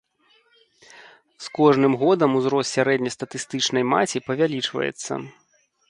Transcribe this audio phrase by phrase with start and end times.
[1.47, 5.13] З кожным годам узрост сярэднестатыстычнай маці павялічваецца.